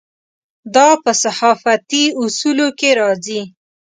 [0.75, 3.41] دا په صحافتي اصولو کې راځي.